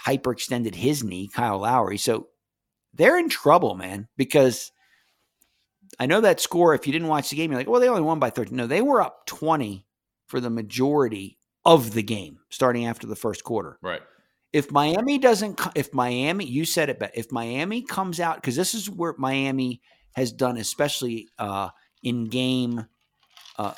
[0.05, 1.97] hyperextended his knee, Kyle Lowry.
[1.97, 2.27] So
[2.93, 4.71] they're in trouble, man, because
[5.99, 6.73] I know that score.
[6.73, 8.55] If you didn't watch the game, you're like, well, they only won by 13.
[8.55, 9.85] No, they were up 20
[10.27, 13.77] for the majority of the game, starting after the first quarter.
[13.81, 14.01] Right.
[14.53, 18.73] If Miami doesn't, if Miami, you said it, but if Miami comes out, because this
[18.73, 19.81] is where Miami
[20.15, 21.69] has done, especially uh,
[22.03, 22.85] in game,
[23.57, 23.73] uh,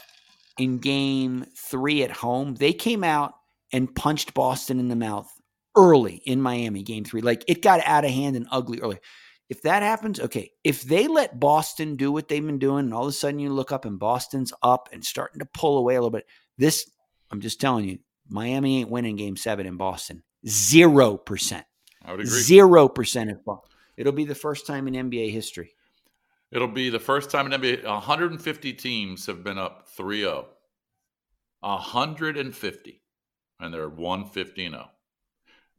[0.58, 3.36] in game three at home, they came out
[3.72, 5.32] and punched Boston in the mouth
[5.76, 7.22] early in Miami, game three.
[7.22, 9.00] Like it got out of hand and ugly early.
[9.50, 10.52] If that happens, okay.
[10.64, 13.52] If they let Boston do what they've been doing, and all of a sudden you
[13.52, 16.26] look up and Boston's up and starting to pull away a little bit,
[16.58, 16.90] this,
[17.30, 20.24] I'm just telling you, Miami ain't winning game seven in Boston.
[20.48, 21.66] Zero percent.
[22.04, 22.40] I would agree.
[22.40, 23.70] Zero percent of Boston.
[23.98, 25.76] It'll be the first time in NBA history.
[26.52, 30.46] It'll be the first time in NBA 150 teams have been up 3-0.
[31.62, 33.02] 150
[33.60, 34.90] and they're 150 0.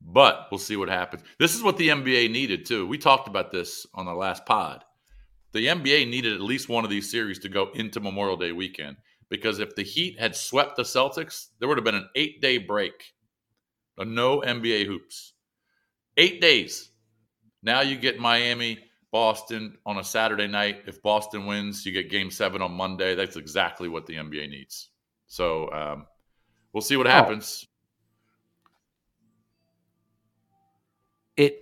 [0.01, 1.23] But we'll see what happens.
[1.39, 2.87] This is what the NBA needed too.
[2.87, 4.85] We talked about this on the last pod.
[5.53, 8.97] The NBA needed at least one of these series to go into Memorial Day weekend
[9.31, 13.15] because if the Heat had swept the Celtics, there would have been an 8-day break.
[13.99, 15.33] A no NBA hoops.
[16.17, 16.91] 8 days.
[17.63, 18.79] Now you get Miami,
[19.11, 20.83] Boston on a Saturday night.
[20.87, 23.15] If Boston wins, you get game seven on Monday.
[23.15, 24.91] That's exactly what the NBA needs.
[25.27, 26.07] So um,
[26.73, 27.67] we'll see what happens.
[31.37, 31.61] it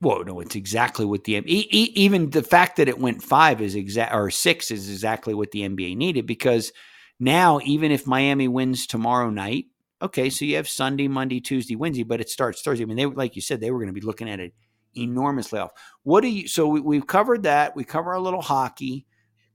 [0.00, 4.12] well, no, it's exactly what the even the fact that it went five is exact
[4.12, 6.72] or six is exactly what the NBA needed because
[7.20, 9.66] now even if Miami wins tomorrow night,
[10.02, 12.84] okay, so you have Sunday, Monday, Tuesday, Wednesday, but it starts Thursday.
[12.84, 14.52] I mean, they like you said they were going to be looking at it
[14.94, 15.70] enormously off.
[16.02, 16.46] What do you?
[16.48, 17.74] So we, we've covered that.
[17.74, 19.06] We cover a little hockey.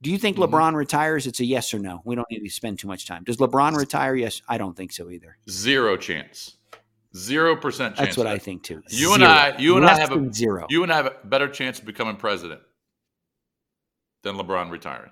[0.02, 0.48] Do you think Mhm.
[0.50, 1.26] LeBron retires?
[1.28, 2.02] It's a yes or no.
[2.06, 3.24] We don't need to spend too much time.
[3.24, 4.16] Does LeBron retire?
[4.16, 5.38] Yes, I don't think so either.
[5.50, 6.58] Zero chance.
[7.16, 8.08] Zero percent chance.
[8.10, 8.84] That's what I think too.
[8.90, 10.68] You and I- you and I have a- zero.
[10.70, 12.62] You and I have a better chance of becoming president
[14.24, 15.12] than LeBron retiring.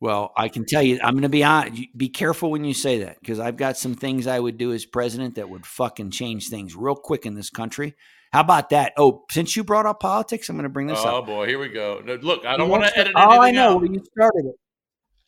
[0.00, 1.76] Well, I can tell you, I'm going to be on.
[1.96, 4.84] Be careful when you say that because I've got some things I would do as
[4.84, 7.96] president that would fucking change things real quick in this country.
[8.32, 8.92] How about that?
[8.96, 11.14] Oh, since you brought up politics, I'm going to bring this Oh up.
[11.14, 12.00] Oh boy, here we go.
[12.04, 13.72] No, look, I don't want to edit Oh, I know.
[13.72, 13.80] out.
[13.82, 14.54] Well, you started it.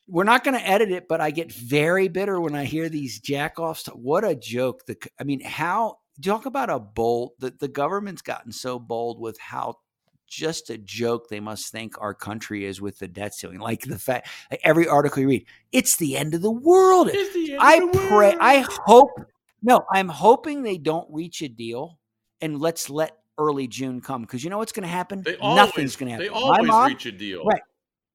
[0.07, 3.21] We're not going to edit it, but I get very bitter when I hear these
[3.21, 3.87] jack offs.
[3.87, 4.85] What a joke!
[4.87, 7.33] The I mean, how talk about a bold?
[7.39, 9.77] The, the government's gotten so bold with how
[10.31, 13.59] just a joke they must think our country is with the debt ceiling.
[13.59, 17.09] Like the fact, like every article you read, it's the end of the world.
[17.09, 18.29] The I the pray.
[18.31, 18.39] world.
[18.41, 19.11] I hope.
[19.63, 21.99] No, I'm hoping they don't reach a deal,
[22.41, 25.23] and let's let early June come because you know what's going to happen.
[25.23, 26.27] They Nothing's going to happen.
[26.27, 27.45] they always mom- reach a deal.
[27.45, 27.61] Right.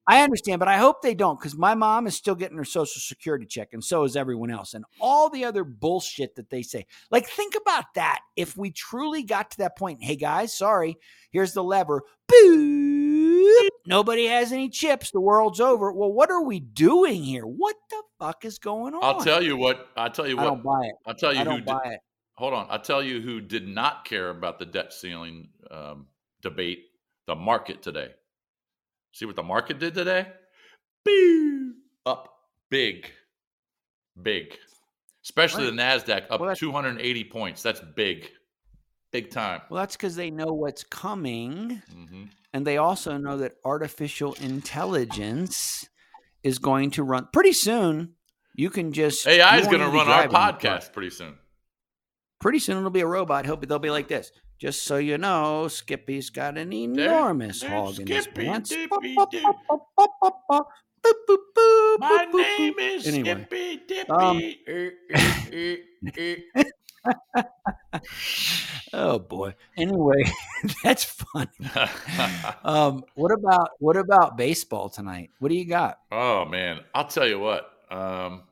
[0.07, 3.01] I understand, but I hope they don't because my mom is still getting her social
[3.01, 6.85] security check, and so is everyone else, and all the other bullshit that they say.
[7.09, 8.19] Like, think about that.
[8.35, 10.97] If we truly got to that point, hey guys, sorry,
[11.31, 12.03] here's the lever.
[12.31, 13.67] Boop.
[13.87, 15.11] Nobody has any chips.
[15.11, 15.91] The world's over.
[15.91, 17.43] Well, what are we doing here?
[17.43, 19.03] What the fuck is going on?
[19.03, 19.87] I'll tell you what.
[19.95, 20.45] I'll tell you what.
[20.45, 20.95] I don't buy it.
[21.05, 21.99] I'll tell you I who did, buy it.
[22.33, 22.67] hold on.
[22.69, 26.07] I'll tell you who did not care about the debt ceiling um,
[26.41, 26.79] debate.
[27.27, 28.09] The market today.
[29.15, 30.27] See what the market did today?
[31.05, 31.71] Boo!
[32.05, 32.37] Up
[32.69, 33.09] big,
[34.21, 34.57] big.
[35.23, 37.63] Especially the Nasdaq up Well, 280 points.
[37.63, 38.29] That's big,
[39.13, 39.61] big time.
[39.69, 41.81] Well, that's because they know what's coming.
[41.89, 45.87] hmm And they also know that artificial intelligence
[46.43, 48.15] is going to run pretty soon.
[48.53, 50.53] You can just AI is going to run our driving the car.
[50.53, 51.35] podcast pretty soon.
[52.41, 53.45] Pretty soon it'll be a robot.
[53.61, 54.33] Be they'll be like this.
[54.57, 58.69] Just so you know, Skippy's got an enormous hog in his pants.
[58.69, 59.15] Dippy,
[61.05, 63.45] Boop, boop, boop, My name is Anyway.
[63.45, 64.09] Skippy Dippy.
[64.09, 64.37] Um,
[64.67, 65.75] eh, eh,
[66.17, 67.43] eh.
[68.93, 69.53] Oh boy.
[69.77, 70.23] Anyway,
[70.83, 71.49] that's fun.
[72.63, 75.29] Um, what about what about baseball tonight?
[75.37, 75.99] What do you got?
[76.11, 77.69] Oh man, I'll tell you what.
[77.91, 78.43] Um,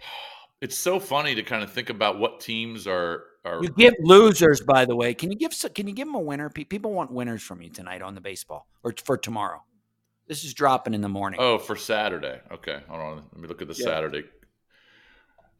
[0.62, 3.62] it's so funny to kind of think about what teams are are.
[3.62, 5.14] You give losers, by the way.
[5.14, 6.50] Can you give can you give them a winner?
[6.50, 9.62] People want winners from you tonight on the baseball or for tomorrow.
[10.26, 11.38] This is dropping in the morning.
[11.40, 12.40] Oh, for Saturday.
[12.50, 13.16] Okay, hold on.
[13.32, 13.84] Let me look at the Yeah.
[13.84, 14.24] Saturday.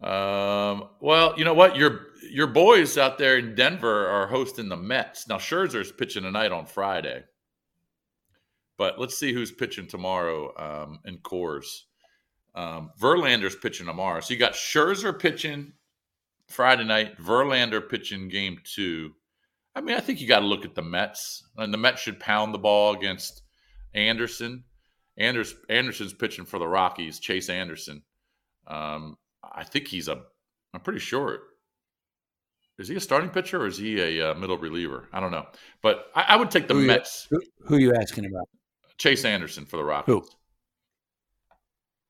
[0.03, 1.77] Um, well, you know what?
[1.77, 5.29] Your your boys out there in Denver are hosting the Mets.
[5.29, 7.25] Now Scherzer's pitching tonight on Friday.
[8.77, 11.85] But let's see who's pitching tomorrow um, in Coors.
[12.55, 14.21] Um, Verlander's pitching tomorrow.
[14.21, 15.73] So you got Scherzer pitching
[16.49, 19.13] Friday night, Verlander pitching game two.
[19.75, 22.19] I mean, I think you got to look at the Mets, and the Mets should
[22.21, 23.43] pound the ball against
[23.95, 24.65] Anderson.
[25.19, 27.19] Anders, Anderson's pitching for the Rockies.
[27.21, 28.03] Chase Anderson.
[28.67, 30.23] Um, I think he's a.
[30.75, 31.41] I'm pretty sure.
[32.79, 35.09] Is he a starting pitcher or is he a uh, middle reliever?
[35.13, 35.47] I don't know,
[35.83, 37.27] but I, I would take the Who you- Mets.
[37.31, 38.49] Who, who are you asking about?
[38.99, 40.15] Chase Anderson for the Rockies.
[40.15, 40.25] Who?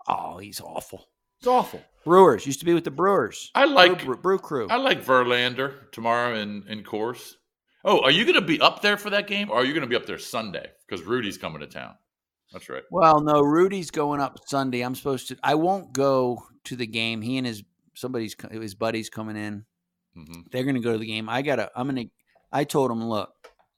[0.09, 1.09] Oh, he's awful.
[1.39, 1.83] It's awful.
[2.05, 3.51] Brewers used to be with the Brewers.
[3.55, 4.69] I like brew, brew crew.
[4.71, 7.33] I like Verlander tomorrow in in Coors.
[7.85, 9.83] Oh, are you going to be up there for that game, or are you going
[9.83, 11.95] to be up there Sunday because Rudy's coming to town?
[12.53, 12.83] That's right.
[12.91, 14.83] Well, no, Rudy's going up Sunday.
[14.83, 15.37] I'm supposed to.
[15.43, 17.23] I won't go to the game.
[17.23, 17.63] He and his
[17.95, 19.65] somebody's his buddies coming in.
[20.15, 21.29] hmm They're going to go to the game.
[21.29, 21.71] I gotta.
[21.77, 22.05] I'm gonna.
[22.53, 23.31] I told him, look,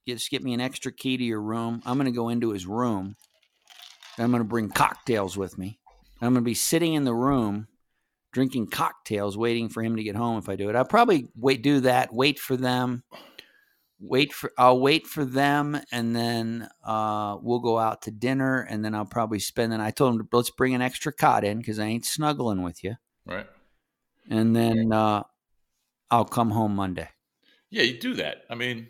[0.06, 1.82] just get me an extra key to your room.
[1.86, 3.16] I'm going to go into his room.
[4.18, 5.78] I'm going to bring cocktails with me.
[6.20, 7.68] I'm going to be sitting in the room
[8.32, 10.38] drinking cocktails, waiting for him to get home.
[10.38, 13.04] If I do it, I'll probably wait, do that, wait for them,
[14.00, 18.84] wait for, I'll wait for them, and then uh, we'll go out to dinner, and
[18.84, 19.72] then I'll probably spend.
[19.72, 22.84] And I told him, let's bring an extra cot in because I ain't snuggling with
[22.84, 22.96] you.
[23.24, 23.46] Right.
[24.30, 25.22] And then uh,
[26.10, 27.08] I'll come home Monday.
[27.70, 28.44] Yeah, you do that.
[28.50, 28.88] I mean,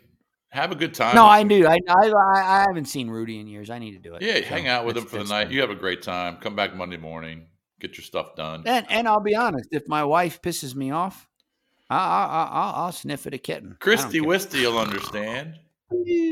[0.49, 1.15] have a good time.
[1.15, 1.65] No, I do.
[1.67, 3.69] I, I I haven't seen Rudy in years.
[3.69, 4.21] I need to do it.
[4.21, 5.45] Yeah, So hang out with him for the night.
[5.45, 5.51] fine.
[5.51, 6.37] You have a great time.
[6.37, 7.47] Come back Monday morning.
[7.79, 8.63] Get your stuff done.
[8.65, 11.27] And and I'll be honest, if my wife pisses me off,
[11.89, 13.77] I, I, I, I'll, I'll sniff at a kitten.
[13.79, 14.21] Christy.
[14.21, 15.59] Wisty will understand.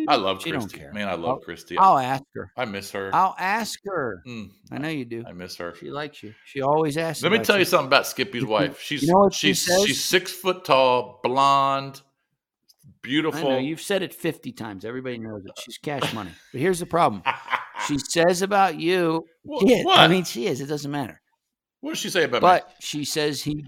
[0.08, 0.84] I love She Christy.
[0.94, 1.78] Man, I love I'll- Christy.
[1.80, 2.52] I'll ask her.
[2.56, 3.10] I miss her.
[3.12, 4.22] I'll ask her.
[4.28, 5.24] Mm, I know you do.
[5.28, 5.74] I miss her.
[5.80, 6.36] She likes you.
[6.46, 7.24] She always asks.
[7.24, 8.80] Let me tell you something about Skippy's wife.
[8.80, 9.84] She's you know she she's says?
[9.86, 12.02] she's six foot tall, blonde,
[13.08, 13.50] I beautiful.
[13.50, 14.86] know you've said it fifty times.
[14.86, 15.52] Everybody knows it.
[15.60, 16.32] She's cash money.
[16.52, 17.24] But here's the problem.
[17.88, 19.26] She says about you.
[19.44, 20.62] Wha- Yeah, I mean, she is.
[20.62, 21.22] It doesn't matter.
[21.82, 22.48] what does she say about me?
[22.48, 23.66] But she says he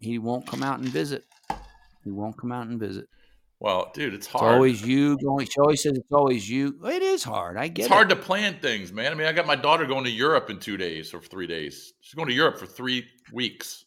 [0.00, 1.24] he won't come out and visit.
[2.04, 3.06] He won't come out and visit.
[3.58, 4.44] Well, dude, it's hard.
[4.44, 5.46] It's always you going.
[5.46, 6.78] She always says it's always you.
[6.84, 7.56] It is hard.
[7.56, 7.94] I get it's it.
[7.94, 9.10] hard to plan things, man.
[9.10, 11.94] I mean, I got my daughter going to Europe in two days or three days.
[12.02, 13.84] She's going to Europe for three weeks.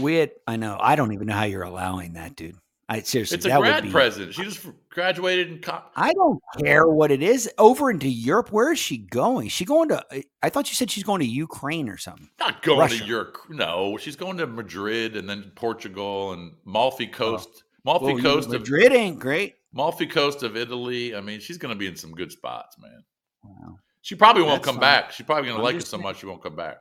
[0.00, 0.76] We had, I know.
[0.80, 2.56] I don't even know how you're allowing that, dude.
[2.90, 3.36] I seriously.
[3.36, 4.34] It's a grad be- present.
[4.34, 5.58] She just graduated in.
[5.60, 7.48] Co- I don't care what it is.
[7.56, 8.50] Over into Europe.
[8.50, 9.48] Where is she going?
[9.48, 10.04] She going to?
[10.42, 12.28] I thought you said she's going to Ukraine or something.
[12.40, 12.98] not going Russia.
[12.98, 13.38] to Europe.
[13.48, 17.16] No, she's going to Madrid and then Portugal and Malfi oh.
[17.16, 17.62] Coast.
[17.84, 19.54] Malfi Well, Coast of Madrid ain't great.
[19.72, 21.14] Malfi Coast of Italy.
[21.14, 23.04] I mean, she's going to be in some good spots, man.
[23.44, 23.78] Wow.
[24.02, 24.80] She probably won't That's come fine.
[25.02, 25.12] back.
[25.12, 26.78] She's probably going to like it so much she won't come back.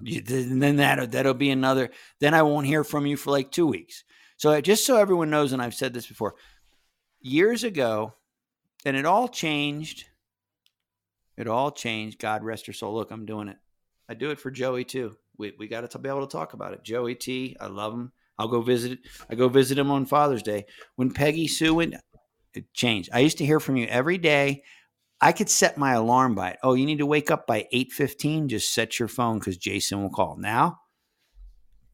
[0.00, 1.90] You- then then that that'll be another.
[2.20, 4.04] Then I won't hear from you for like two weeks.
[4.36, 6.34] So just so everyone knows, and I've said this before,
[7.20, 8.14] years ago,
[8.84, 10.04] and it all changed.
[11.36, 12.18] It all changed.
[12.18, 12.94] God rest her soul.
[12.94, 13.56] Look, I'm doing it.
[14.08, 15.16] I do it for Joey too.
[15.38, 16.82] We we got to be able to talk about it.
[16.82, 17.56] Joey T.
[17.60, 18.12] I love him.
[18.38, 18.98] I'll go visit.
[19.30, 20.66] I go visit him on Father's Day.
[20.96, 21.94] When Peggy Sue went,
[22.54, 23.10] it changed.
[23.12, 24.62] I used to hear from you every day.
[25.20, 26.58] I could set my alarm by it.
[26.62, 30.10] Oh, you need to wake up by 8:15, just set your phone cuz Jason will
[30.10, 30.36] call.
[30.36, 30.80] Now,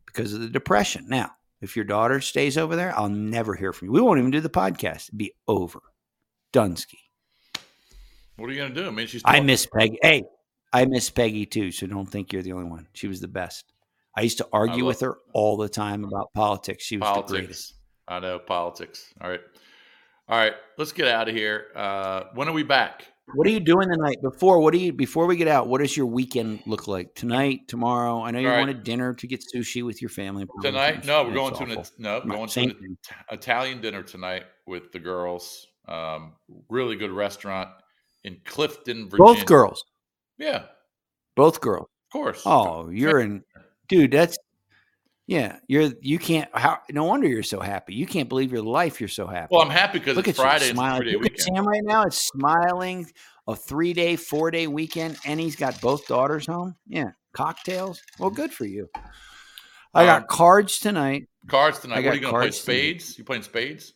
[0.07, 1.07] because of the depression.
[1.09, 3.93] Now, if your daughter stays over there, I'll never hear from you.
[3.93, 5.09] We won't even do the podcast.
[5.09, 5.81] It'd be over.
[6.53, 6.99] Dunsky.
[8.37, 8.89] What are you going to do?
[8.89, 9.23] I mean, she's.
[9.25, 9.99] I miss Peggy.
[10.03, 10.25] Hey,
[10.73, 12.89] I miss Peggy too, so don't think you're the only one.
[12.93, 13.73] She was the best.
[14.17, 16.85] I used to argue with her all the time about politics.
[16.85, 17.29] She was the greatest.
[17.33, 17.75] politics.
[18.09, 19.15] I know politics.
[19.21, 19.41] All right.
[20.29, 20.53] All right.
[20.77, 21.69] Let's get out of here.
[21.75, 23.07] Uh, when are we back?
[23.35, 24.21] What are you doing tonight?
[24.23, 25.67] Before what do you before we get out?
[25.67, 28.23] What does your weekend look like tonight, tomorrow?
[28.23, 28.59] I know you right.
[28.59, 31.07] wanted dinner to get sushi with your family Tonight?
[31.07, 32.99] No, we're going to an no, Right, going to an
[33.31, 35.67] Italian dinner tonight with the girls.
[35.89, 36.35] Um,
[36.69, 37.71] really good restaurant
[38.25, 39.35] in Clifton, Virginia.
[39.35, 39.85] Both girls,
[40.39, 40.65] Yeah,
[41.35, 41.89] both girls.
[42.09, 42.43] of course.
[42.45, 43.43] Oh, you're in,
[43.89, 44.13] dude.
[44.13, 44.37] That's
[45.27, 45.59] yeah.
[45.69, 46.49] You're you can't.
[46.55, 46.79] How?
[46.91, 47.95] No wonder you're so happy.
[47.95, 49.01] You can't believe your life.
[49.01, 49.49] You're so happy.
[49.51, 50.65] Well, I'm happy because Look it's at Friday.
[50.67, 51.03] you It's smiling.
[51.03, 51.57] three-day Look at weekend.
[51.57, 52.03] Sam right now.
[52.05, 53.07] It's smiling.
[53.49, 56.77] A three day, four day weekend, and he's got both daughters home.
[56.87, 58.01] Yeah, cocktails.
[58.19, 58.89] Well, good for you.
[59.95, 61.25] I Um, got cards tonight.
[61.49, 61.97] Cards tonight.
[61.97, 62.41] I What are you going to play?
[62.45, 62.77] cards tonight.
[62.79, 63.19] Spades?
[63.19, 63.93] You playing spades?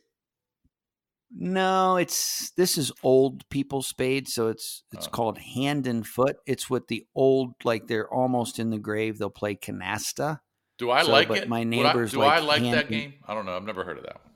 [1.30, 5.10] No, it's this is old people spades, so it's it's Oh.
[5.10, 6.36] called hand and foot.
[6.46, 9.18] It's with the old, like they're almost in the grave.
[9.18, 10.40] They'll play canasta.
[10.78, 11.48] Do I So, like it?
[11.48, 13.14] my Would I- do like I like that game?
[13.26, 13.56] I don't know.
[13.56, 14.32] I've never heard of that one.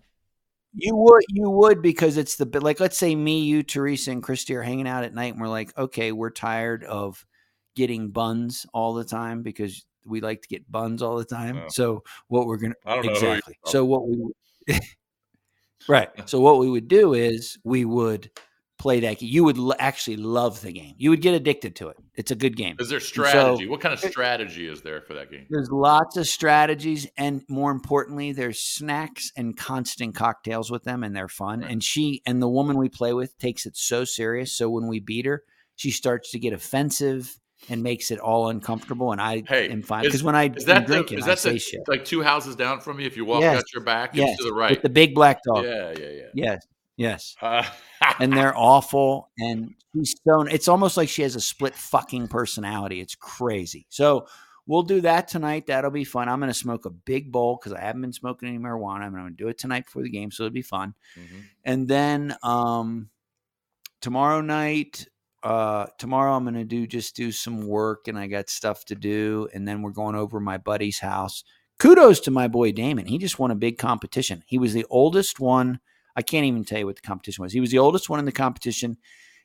[0.72, 4.54] You would, you would, because it's the like let's say me, you, Teresa, and Christy
[4.54, 7.26] are hanging out at night, and we're like, okay, we're tired of
[7.74, 11.58] getting buns all the time because we like to get buns all the time.
[11.64, 11.68] Oh.
[11.70, 13.58] So what we're gonna I don't know exactly.
[13.66, 14.32] So what we
[15.88, 16.08] right.
[16.28, 18.30] So what we would do is we would
[18.80, 19.18] play that.
[19.18, 19.28] game.
[19.30, 20.94] You would l- actually love the game.
[20.98, 21.96] You would get addicted to it.
[22.16, 22.76] It's a good game.
[22.80, 23.68] Is there so- strategy?
[23.68, 25.46] what kind of strategy is there for that game?
[25.50, 31.14] There's lots of strategies, and more importantly, there's snacks and constant cocktails with them, and
[31.14, 31.60] they're fun.
[31.60, 31.70] Right.
[31.70, 34.52] And she and the woman we play with takes it so serious.
[34.52, 35.44] So when we beat her,
[35.76, 37.36] she starts to get offensive
[37.68, 39.12] and makes it all uncomfortable.
[39.12, 41.38] And I Hey, am fine because when I Is that drinking, the, is I that
[41.38, 41.80] say the, shit.
[41.88, 43.04] like two houses down from me?
[43.04, 43.58] If you walk Yes.
[43.58, 44.70] out your back, Yes, it's to the right.
[44.70, 45.64] with the big black dog.
[45.66, 46.22] yeah, yeah, yeah.
[46.34, 46.66] Yes,
[47.00, 47.34] yes.
[47.40, 47.64] Uh,
[48.20, 49.30] and they're awful.
[49.38, 53.00] And she's so it's almost like she has a split fucking personality.
[53.00, 53.86] It's crazy.
[53.88, 54.26] So
[54.66, 55.66] we'll do that tonight.
[55.66, 56.28] That'll be fun.
[56.28, 59.02] I'm going to smoke a big bowl because I haven't been smoking any marijuana.
[59.02, 60.94] I'm going to do it tonight before the game, so it'll be fun.
[61.18, 61.42] mhm.
[61.64, 63.08] And then um,
[64.00, 65.06] tomorrow night,
[65.42, 68.94] uh, tomorrow I'm going to do just do some work, and I got stuff to
[68.94, 69.48] do.
[69.54, 71.44] And then we're going over my buddy's house.
[71.78, 73.06] kudos to my boy Damon.
[73.06, 74.42] He just won a big competition.
[74.46, 75.80] He was the oldest one.
[76.16, 77.52] I can't even tell you what the competition was.
[77.52, 78.96] He was the oldest one in the competition,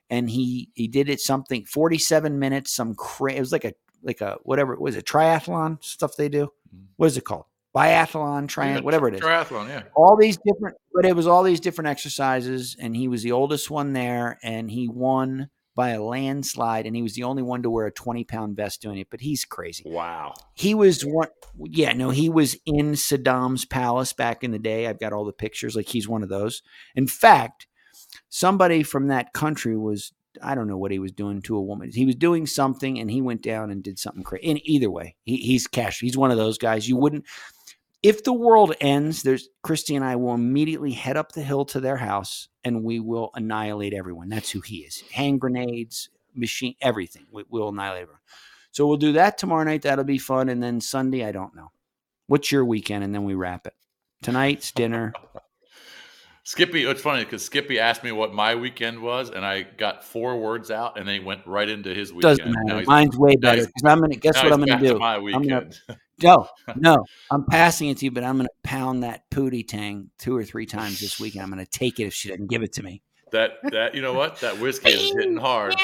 [0.09, 2.74] and he he did it something forty seven minutes.
[2.76, 6.30] Some cra- it was like a like a whatever it was a triathlon stuff they
[6.30, 6.45] do.
[6.74, 6.86] Mm-hmm.
[6.97, 7.45] What is it called?
[7.76, 9.84] Biathlon, triathlon, Yeah, whatever it is Triathlon, yeah.
[9.95, 13.70] all these different but it was all these different exercises and he was the oldest
[13.70, 17.70] one there and he won by a landslide and he was the only one to
[17.70, 19.84] wear a 20 pound vest doing it but he's crazy.
[19.86, 20.34] Wow.
[20.54, 24.88] he was one yeah no he was in saddam's palace back in the day.
[24.88, 26.62] I've got all the pictures like he's one of those.
[26.96, 27.68] In fact
[28.30, 31.92] somebody from that country was i don't know what he was doing to a woman.
[31.94, 35.16] He was doing something and he went down and did something crazy in either way
[35.24, 36.88] he, he's cash he's one of those guys.
[36.88, 37.26] You wouldn't
[38.06, 41.80] if the world ends, there's Christy and I will immediately head up the hill to
[41.80, 44.30] their house and we will annihilate everyone.
[44.30, 45.01] That's who he is.
[45.12, 47.26] Hand grenades, machine, everything.
[47.32, 48.22] We, will annihilate everyone.
[48.70, 49.82] So we'll do that tomorrow night.
[49.82, 50.49] That'll be fun.
[50.49, 51.72] And then Sunday, I don't know.
[52.28, 53.03] What's your weekend?
[53.03, 53.74] And then we wrap it.
[54.22, 55.12] Tonight's dinner.
[56.43, 60.39] Skippy, it's funny because Skippy asked me what my weekend was, and I got four
[60.39, 62.38] words out, and then he went right into his weekend.
[62.38, 62.84] Doesn't matter.
[62.86, 64.99] Mine's way better because I'm gonna guess what I'm gonna do.
[64.99, 65.80] my I'm gonna weekend.
[66.22, 67.05] no, no.
[67.32, 70.66] I'm passing it to you, but I'm gonna pound that pootie tang two or three
[70.66, 71.43] times this weekend.
[71.43, 73.01] I'm gonna take it if she doesn't give it to me.
[73.32, 74.39] That that you know what?
[74.41, 75.76] That whiskey is hitting hard.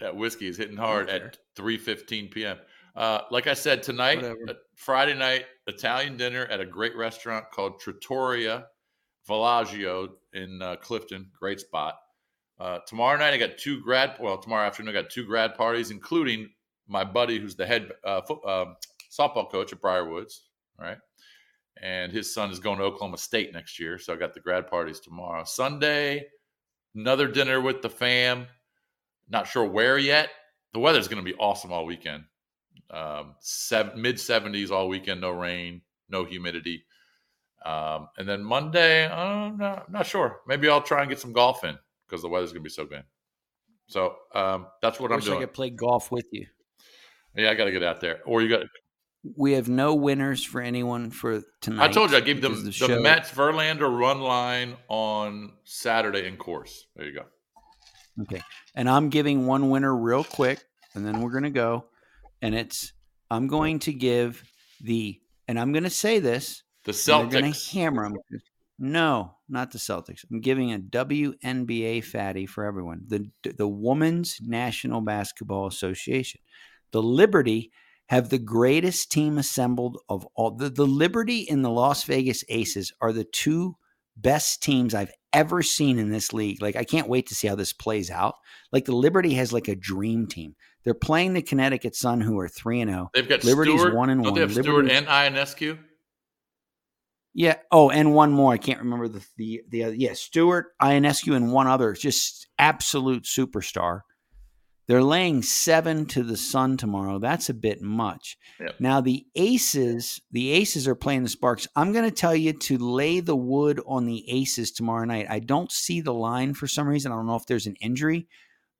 [0.00, 2.58] That whiskey is hitting hard at three fifteen p.m.
[2.96, 4.34] Uh, like I said tonight, uh,
[4.76, 8.66] Friday night Italian dinner at a great restaurant called Trattoria
[9.28, 11.30] Villaggio in uh, Clifton.
[11.38, 11.94] Great spot.
[12.58, 14.16] Uh, tomorrow night I got two grad.
[14.20, 16.50] Well, tomorrow afternoon I got two grad parties, including
[16.86, 18.76] my buddy who's the head uh, um
[19.18, 20.40] softball coach at Briarwoods.
[20.78, 20.98] Right.
[21.82, 23.98] And his son is going to Oklahoma State next year.
[23.98, 25.44] So I got the grad parties tomorrow.
[25.44, 26.26] Sunday,
[26.94, 28.46] another dinner with the fam.
[29.28, 30.30] Not sure where yet.
[30.72, 32.24] The weather's going to be awesome all weekend.
[32.90, 33.34] Um,
[33.96, 36.84] mid 70s all weekend, no rain, no humidity.
[37.64, 40.40] Um, and then Monday, I'm not, not sure.
[40.46, 42.84] Maybe I'll try and get some golf in because the weather's going to be so
[42.84, 43.04] good.
[43.86, 45.40] So um, that's what I I'm wish I doing.
[45.40, 46.46] could play golf with you.
[47.36, 48.20] Yeah, I got to get out there.
[48.26, 48.66] Or you got.
[49.36, 51.90] We have no winners for anyone for tonight.
[51.90, 56.36] I told you I gave them the, show- Mets Verlander run line on Saturday in
[56.36, 56.86] course.
[56.94, 57.24] There you go.
[58.22, 58.42] Okay.
[58.74, 60.62] And I'm giving one winner real quick,
[60.94, 61.86] and then we're going to go.
[62.42, 62.92] And it's,
[63.30, 64.42] I'm going to give
[64.82, 65.18] the,
[65.48, 66.62] and I'm going to say this.
[66.84, 67.70] The They're going Celtics.
[67.70, 68.18] to hammer them.
[68.78, 70.24] No, not the Celtics.
[70.30, 73.04] I'm giving a WNBA fatty for everyone.
[73.06, 76.40] The the Women's National Basketball Association.
[76.90, 77.70] The Liberty
[78.08, 80.52] have the greatest team assembled of all.
[80.52, 83.76] The, the Liberty and the Las Vegas Aces are the two
[84.16, 86.62] best teams I've ever seen in this league.
[86.62, 88.36] Like I can't wait to see how this plays out.
[88.72, 90.54] Like the Liberty has like a dream team.
[90.84, 93.10] They're playing the Connecticut Sun, who are three and zero.
[93.14, 93.94] They've got Liberty's Stewart.
[93.94, 94.34] one and one.
[94.34, 95.78] they have Stewart and Ionescu?
[97.32, 97.56] yeah.
[97.72, 98.52] Oh, and one more.
[98.52, 99.94] I can't remember the the the other.
[99.94, 101.94] Yeah, Stewart, Ionescu, and one other.
[101.94, 104.00] Just absolute superstar.
[104.86, 107.18] They're laying seven to the Sun tomorrow.
[107.18, 108.36] That's a bit much.
[108.60, 108.74] Yep.
[108.80, 111.66] Now the Aces, the Aces are playing the Sparks.
[111.74, 115.26] I'm going to tell you to lay the wood on the Aces tomorrow night.
[115.30, 117.12] I don't see the line for some reason.
[117.12, 118.28] I don't know if there's an injury,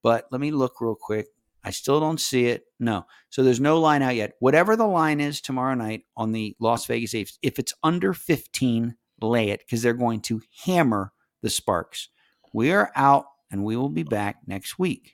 [0.02, 1.28] but let me look real quick.
[1.64, 2.64] I still don't see it.
[2.78, 3.06] No.
[3.30, 4.34] So there's no line out yet.
[4.38, 8.94] Whatever the line is tomorrow night on the Las Vegas Aces, if it's under 15,
[9.22, 12.10] lay it because they're going to hammer the Sparks.
[12.52, 15.13] We are out and we will be back next week.